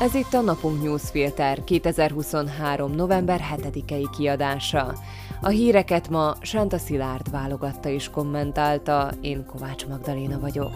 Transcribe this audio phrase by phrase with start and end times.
[0.00, 2.92] Ez itt a Napunk Newsfilter 2023.
[2.92, 4.94] november 7-i kiadása.
[5.40, 10.70] A híreket ma Sánta Szilárd válogatta és kommentálta, én Kovács Magdaléna vagyok.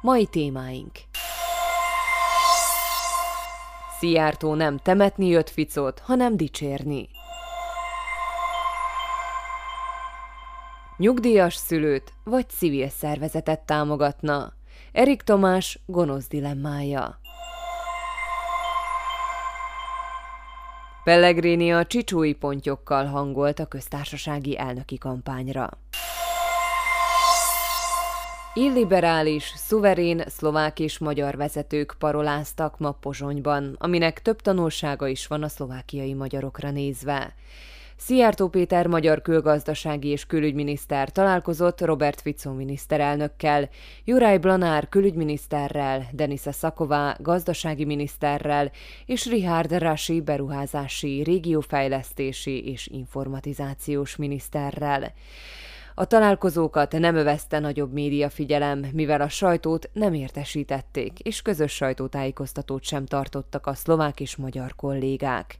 [0.00, 0.90] Mai témáink
[3.98, 7.08] Szijjártó nem temetni jött Ficot, hanem dicsérni.
[10.96, 14.52] Nyugdíjas szülőt vagy civil szervezetet támogatna.
[14.92, 17.20] Erik Tomás gonosz dilemmája.
[21.04, 25.68] Pellegrini a csicsói pontyokkal hangolt a köztársasági elnöki kampányra.
[28.54, 35.48] Illiberális, szuverén szlovák és magyar vezetők paroláztak ma Pozsonyban, aminek több tanulsága is van a
[35.48, 37.34] szlovákiai magyarokra nézve.
[38.04, 43.68] Szijjártó Péter magyar külgazdasági és külügyminiszter találkozott Robert Fico miniszterelnökkel,
[44.04, 48.70] Juraj Blanár külügyminiszterrel, Denisa Szaková gazdasági miniszterrel
[49.06, 55.12] és Richard Rashi beruházási, régiófejlesztési és informatizációs miniszterrel.
[55.94, 62.82] A találkozókat nem övezte nagyobb média figyelem, mivel a sajtót nem értesítették, és közös sajtótájékoztatót
[62.82, 65.58] sem tartottak a szlovák és magyar kollégák.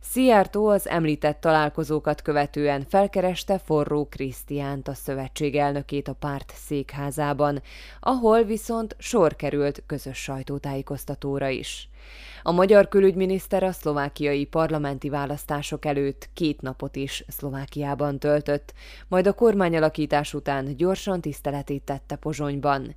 [0.00, 7.62] Szijjártó az említett találkozókat követően felkereste Forró Krisztiánt, a szövetség elnökét a párt székházában,
[8.00, 11.88] ahol viszont sor került közös sajtótájékoztatóra is.
[12.42, 18.72] A magyar külügyminiszter a szlovákiai parlamenti választások előtt két napot is Szlovákiában töltött,
[19.08, 22.94] majd a kormányalakítás után gyorsan tiszteletét tette Pozsonyban.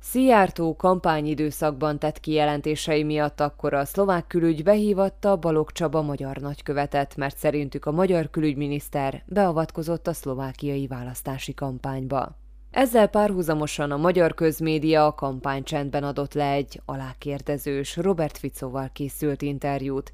[0.00, 7.36] Szijjártó kampányidőszakban tett kijelentései miatt akkor a szlovák külügy behívatta Balog Csaba magyar nagykövetet, mert
[7.36, 12.36] szerintük a magyar külügyminiszter beavatkozott a szlovákiai választási kampányba.
[12.70, 20.12] Ezzel párhuzamosan a magyar közmédia a kampánycsendben adott le egy alákérdezős Robert Ficóval készült interjút,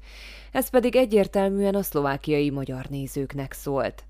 [0.51, 4.03] ez pedig egyértelműen a szlovákiai magyar nézőknek szólt.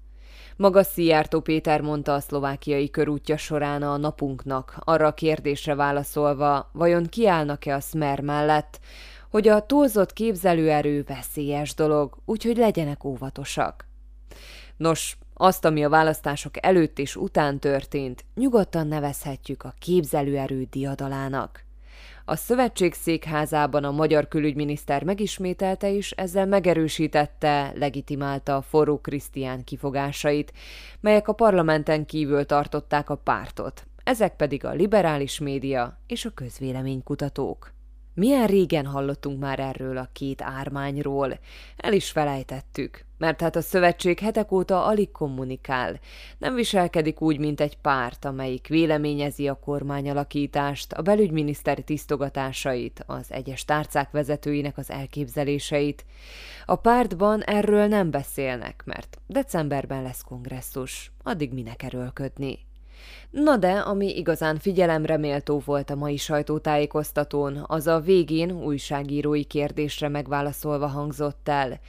[0.57, 7.05] Maga Szijjártó Péter mondta a szlovákiai körútja során a napunknak, arra a kérdésre válaszolva, vajon
[7.05, 8.79] kiállnak-e a Smer mellett,
[9.29, 13.87] hogy a túlzott képzelőerő veszélyes dolog, úgyhogy legyenek óvatosak.
[14.77, 21.63] Nos, azt, ami a választások előtt és után történt, nyugodtan nevezhetjük a képzelőerő diadalának.
[22.25, 30.53] A szövetség székházában a magyar külügyminiszter megismételte és ezzel megerősítette, legitimálta forró Krisztián kifogásait,
[30.99, 37.74] melyek a parlamenten kívül tartották a pártot, ezek pedig a liberális média és a közvéleménykutatók.
[38.15, 41.39] Milyen régen hallottunk már erről a két ármányról?
[41.77, 45.99] El is felejtettük, mert hát a szövetség hetek óta alig kommunikál.
[46.37, 53.65] Nem viselkedik úgy, mint egy párt, amelyik véleményezi a kormányalakítást, a belügyminiszteri tisztogatásait, az egyes
[53.65, 56.05] tárcák vezetőinek az elképzeléseit.
[56.65, 62.64] A pártban erről nem beszélnek, mert decemberben lesz kongresszus, addig minek erőlködni.
[63.29, 70.07] Na de, ami igazán figyelemre méltó volt a mai sajtótájékoztatón, az a végén újságírói kérdésre
[70.07, 71.79] megválaszolva hangzott el.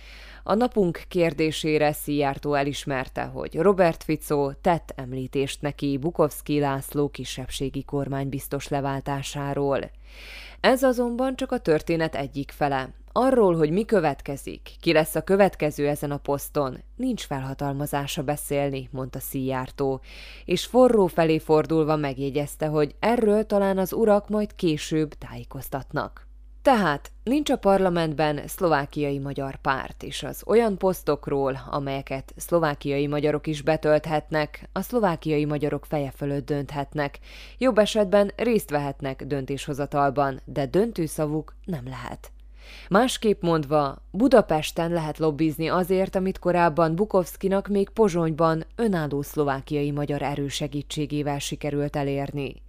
[0.42, 8.68] A napunk kérdésére Szijjártó elismerte, hogy Robert Fico tett említést neki Bukovszki László kisebbségi kormánybiztos
[8.68, 9.90] leváltásáról.
[10.60, 12.88] Ez azonban csak a történet egyik fele.
[13.18, 19.18] Arról, hogy mi következik, ki lesz a következő ezen a poszton, nincs felhatalmazása beszélni, mondta
[19.18, 20.00] Szijjártó,
[20.44, 26.26] és forró felé fordulva megjegyezte, hogy erről talán az urak majd később tájékoztatnak.
[26.62, 33.62] Tehát nincs a parlamentben szlovákiai magyar párt, és az olyan posztokról, amelyeket szlovákiai magyarok is
[33.62, 37.18] betölthetnek, a szlovákiai magyarok feje fölött dönthetnek,
[37.58, 42.30] jobb esetben részt vehetnek döntéshozatalban, de döntőszavuk nem lehet.
[42.88, 50.48] Másképp mondva, Budapesten lehet lobbizni azért, amit korábban Bukovszkinak még Pozsonyban önálló szlovákiai magyar erő
[50.48, 52.64] segítségével sikerült elérni.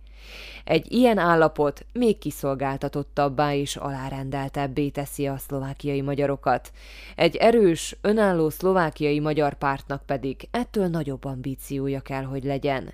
[0.63, 6.71] Egy ilyen állapot még kiszolgáltatottabbá és alárendeltebbé teszi a szlovákiai magyarokat.
[7.15, 12.93] Egy erős, önálló szlovákiai magyar pártnak pedig ettől nagyobb ambíciója kell, hogy legyen.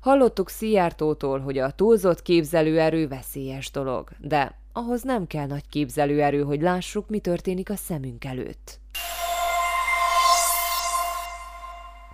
[0.00, 6.60] Hallottuk Szijjártótól, hogy a túlzott képzelőerő veszélyes dolog, de ahhoz nem kell nagy képzelőerő, hogy
[6.60, 8.80] lássuk, mi történik a szemünk előtt.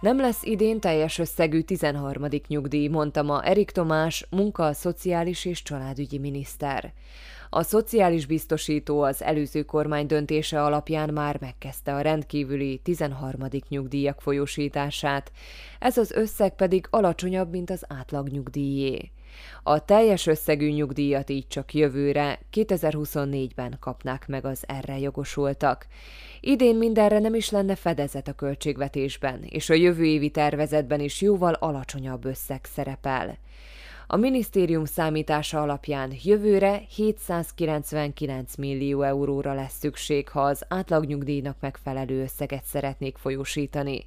[0.00, 2.24] Nem lesz idén teljes összegű 13.
[2.48, 6.92] nyugdíj, mondta ma Erik Tomás, munka, szociális és családügyi miniszter.
[7.50, 13.48] A szociális biztosító az előző kormány döntése alapján már megkezdte a rendkívüli 13.
[13.68, 15.32] nyugdíjak folyósítását,
[15.78, 19.10] ez az összeg pedig alacsonyabb, mint az átlag nyugdíjé.
[19.62, 25.86] A teljes összegű nyugdíjat így csak jövőre, 2024-ben kapnák meg az erre jogosultak.
[26.40, 31.52] Idén mindenre nem is lenne fedezet a költségvetésben, és a jövő évi tervezetben is jóval
[31.52, 33.38] alacsonyabb összeg szerepel.
[34.08, 42.64] A minisztérium számítása alapján jövőre 799 millió euróra lesz szükség, ha az átlagnyugdíjnak megfelelő összeget
[42.64, 44.06] szeretnék folyósítani.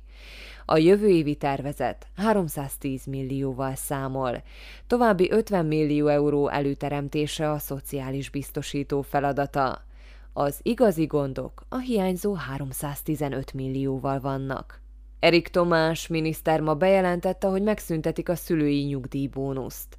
[0.71, 4.43] A jövő évi tervezet 310 millióval számol.
[4.87, 9.85] További 50 millió euró előteremtése a szociális biztosító feladata.
[10.33, 14.81] Az igazi gondok a hiányzó 315 millióval vannak.
[15.19, 19.97] Erik Tomás miniszter ma bejelentette, hogy megszüntetik a szülői nyugdíjbónuszt.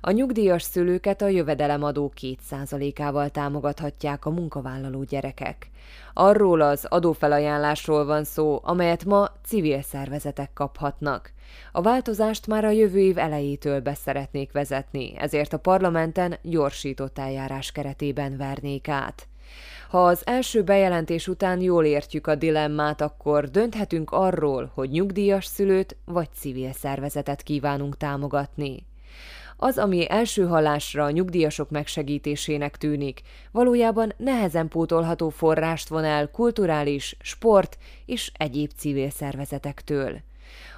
[0.00, 5.70] A nyugdíjas szülőket a jövedelemadó 2%-ával támogathatják a munkavállaló gyerekek.
[6.14, 11.32] Arról az adófelajánlásról van szó, amelyet ma civil szervezetek kaphatnak.
[11.72, 18.36] A változást már a jövő év elejétől beszeretnék vezetni, ezért a parlamenten gyorsított eljárás keretében
[18.36, 19.29] vernék át.
[19.90, 25.96] Ha az első bejelentés után jól értjük a dilemmát, akkor dönthetünk arról, hogy nyugdíjas szülőt
[26.04, 28.86] vagy civil szervezetet kívánunk támogatni.
[29.56, 33.20] Az, ami első hallásra a nyugdíjasok megsegítésének tűnik,
[33.52, 40.20] valójában nehezen pótolható forrást von el kulturális, sport és egyéb civil szervezetektől.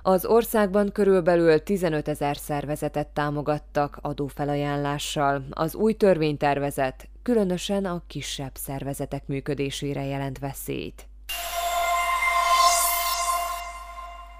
[0.03, 5.45] Az országban körülbelül 15 ezer szervezetet támogattak adófelajánlással.
[5.51, 11.07] Az új törvénytervezet különösen a kisebb szervezetek működésére jelent veszélyt.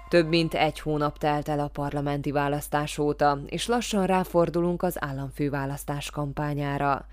[0.09, 6.09] Több mint egy hónap telt el a parlamenti választás óta, és lassan ráfordulunk az államfőválasztás
[6.09, 7.05] kampányára.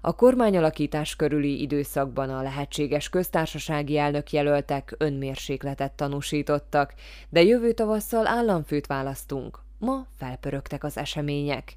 [0.00, 6.94] A kormányalakítás körüli időszakban a lehetséges köztársasági elnök jelöltek önmérsékletet tanúsítottak,
[7.28, 9.63] de jövő tavasszal államfőt választunk.
[9.78, 11.76] Ma felpörögtek az események.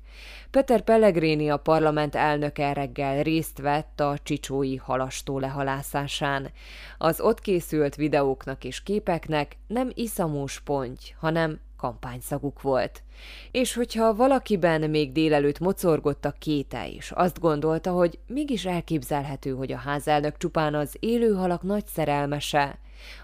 [0.51, 6.51] Peter Pellegrini, a parlament elnöke reggel részt vett a csicsói halastó lehalászásán.
[6.97, 13.03] Az ott készült videóknak és képeknek nem iszamós ponty, hanem kampányszaguk volt.
[13.51, 19.71] És hogyha valakiben még délelőtt mocorgott a kéte is, azt gondolta, hogy mégis elképzelhető, hogy
[19.71, 22.79] a házelnök csupán az élő halak nagy szerelmese,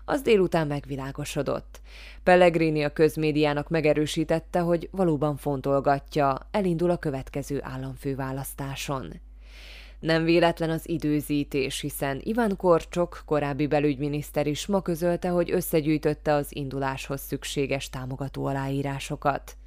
[0.06, 1.82] az délután megvilágosodott.
[2.24, 9.22] Pellegrini a közmédiának megerősítette, hogy valóban fontolgatja, elindul a következő államfőválasztáson.
[10.00, 16.48] Nem véletlen az időzítés, hiszen Iván Korcsok, korábbi belügyminiszter is ma közölte, hogy összegyűjtötte az
[16.50, 19.58] induláshoz szükséges támogató aláírásokat.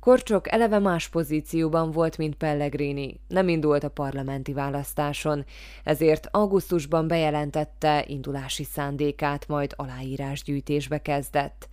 [0.00, 5.44] Korcsok eleve más pozícióban volt, mint Pellegrini, nem indult a parlamenti választáson,
[5.84, 11.68] ezért augusztusban bejelentette indulási szándékát, majd aláírásgyűjtésbe kezdett.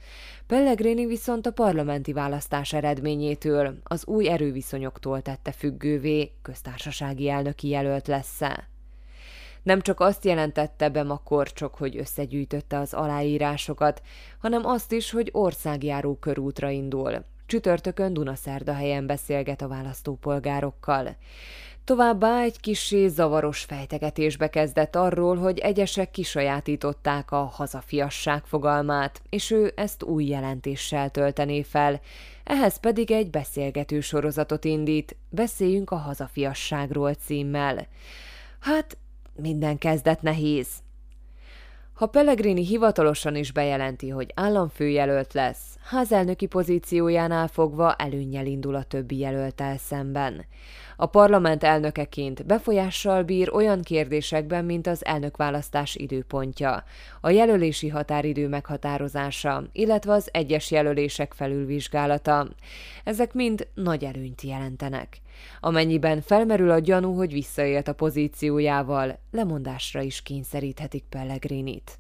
[0.48, 8.70] Pellegrini viszont a parlamenti választás eredményétől, az új erőviszonyoktól tette függővé, köztársasági elnöki jelölt lesz-e.
[9.64, 14.02] Nem csak azt jelentette be ma Korcsok, hogy összegyűjtötte az aláírásokat,
[14.40, 21.16] hanem azt is, hogy országjáró körútra indul, Csütörtökön Dunaszerdahelyen beszélget a választópolgárokkal.
[21.84, 29.72] Továbbá egy kisé zavaros fejtegetésbe kezdett arról, hogy egyesek kisajátították a hazafiasság fogalmát, és ő
[29.76, 32.02] ezt új jelentéssel töltené fel.
[32.44, 37.88] Ehhez pedig egy beszélgető sorozatot indít, beszéljünk a hazafiasságról címmel.
[38.60, 38.98] Hát,
[39.36, 40.68] minden kezdet nehéz,
[41.98, 49.18] ha Pellegrini hivatalosan is bejelenti, hogy államfőjelölt lesz, házelnöki pozíciójánál fogva előnnyel indul a többi
[49.18, 50.46] jelöltel szemben.
[51.00, 56.84] A parlament elnökeként befolyással bír olyan kérdésekben, mint az elnökválasztás időpontja,
[57.22, 62.48] a jelölési határidő meghatározása, illetve az egyes jelölések felülvizsgálata.
[63.04, 65.18] Ezek mind nagy előnyt jelentenek.
[65.60, 72.00] Amennyiben felmerül a gyanú, hogy visszaélt a pozíciójával, lemondásra is kényszeríthetik Pellegrinit.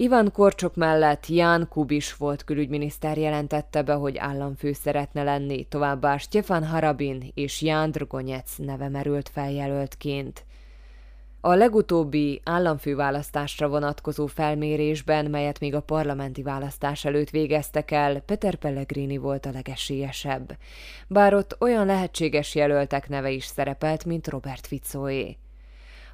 [0.00, 6.66] Ivan Korcsok mellett Ján Kubis volt külügyminiszter jelentette be, hogy államfő szeretne lenni, továbbá Stefan
[6.66, 10.44] Harabin és Ján Drgonyec neve merült feljelöltként.
[11.40, 19.16] A legutóbbi államfőválasztásra vonatkozó felmérésben, melyet még a parlamenti választás előtt végeztek el, Peter Pellegrini
[19.16, 20.56] volt a legesélyesebb.
[21.08, 25.36] Bár ott olyan lehetséges jelöltek neve is szerepelt, mint Robert Ficoé.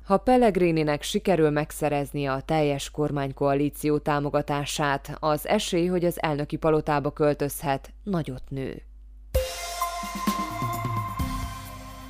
[0.07, 7.93] Ha Pellegrininek sikerül megszerezni a teljes kormánykoalíció támogatását, az esély, hogy az elnöki palotába költözhet,
[8.03, 8.83] nagyot nő.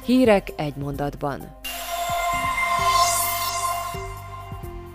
[0.05, 1.59] Hírek egy mondatban.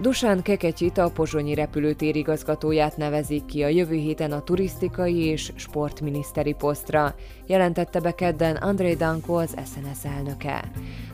[0.02, 6.54] Dusán Keketyit a Pozsonyi repülőtér igazgatóját nevezik ki a jövő héten a turisztikai és sportminiszteri
[6.54, 7.16] posztra,
[7.46, 10.72] jelentette be kedden André Danko az SNS elnöke.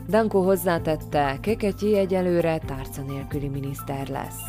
[0.08, 4.42] Danko hozzátette, Keketyi egyelőre tárca nélküli miniszter lesz.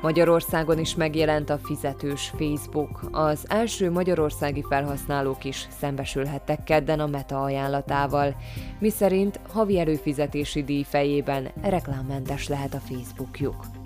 [0.00, 3.00] Magyarországon is megjelent a fizetős Facebook.
[3.10, 8.36] Az első magyarországi felhasználók is szembesülhettek kedden a Meta ajánlatával,
[8.78, 13.79] miszerint havi előfizetési díj fejében reklámmentes lehet a Facebookjuk.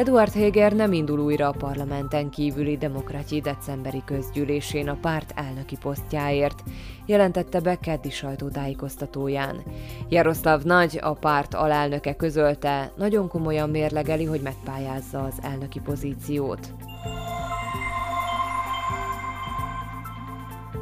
[0.00, 6.62] Eduard Heger nem indul újra a parlamenten kívüli demokratyi decemberi közgyűlésén a párt elnöki posztjáért,
[7.06, 9.62] jelentette be keddi sajtótájékoztatóján.
[10.08, 16.74] Jaroszlav Nagy, a párt alelnöke közölte, nagyon komolyan mérlegeli, hogy megpályázza az elnöki pozíciót.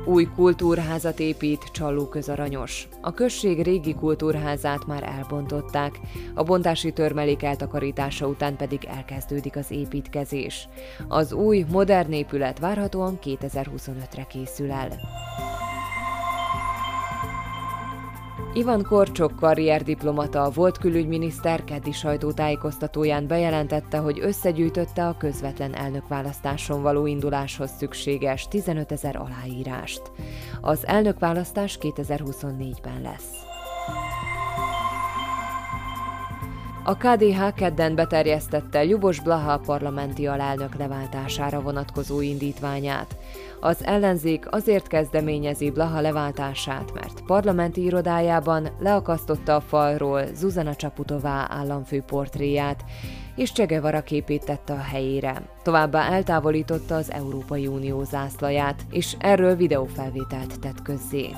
[0.09, 2.89] Új kultúrházat épít Csallóközaranyos.
[3.01, 6.01] A község régi kultúrházát már elbontották,
[6.35, 10.69] a bontási törmelék eltakarítása után pedig elkezdődik az építkezés.
[11.09, 14.89] Az új, modern épület várhatóan 2025-re készül el.
[18.59, 27.71] Ivan Korcsok karrierdiplomata, volt külügyminiszter keddi sajtótájékoztatóján bejelentette, hogy összegyűjtötte a közvetlen elnökválasztáson való induláshoz
[27.79, 30.03] szükséges 15 ezer aláírást.
[30.61, 33.33] Az elnökválasztás 2024-ben lesz.
[36.89, 43.17] A KDH kedden beterjesztette Jubos Blaha parlamenti alelnök leváltására vonatkozó indítványát.
[43.61, 52.01] Az ellenzék azért kezdeményezi Blaha leváltását, mert parlamenti irodájában leakasztotta a falról Zuzana Csaputová államfő
[52.01, 52.85] portréját,
[53.37, 55.43] és Csegevara képét tette a helyére.
[55.63, 61.31] Továbbá eltávolította az Európai Unió zászlaját, és erről videófelvételt tett közzé.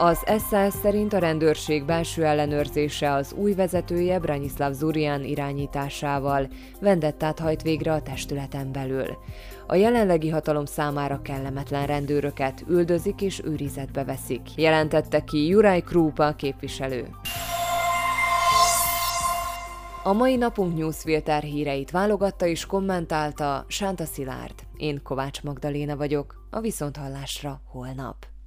[0.00, 6.48] Az SZSZ szerint a rendőrség belső ellenőrzése az új vezetője Branislav Zurian irányításával
[6.80, 9.18] vendettát hajt végre a testületen belül.
[9.66, 17.08] A jelenlegi hatalom számára kellemetlen rendőröket üldözik és őrizetbe veszik, jelentette ki Juraj Krupa képviselő.
[20.02, 24.54] A mai napunk newsfilter híreit válogatta és kommentálta Sánta Szilárd.
[24.76, 28.37] Én Kovács Magdaléna vagyok, a Viszonthallásra holnap.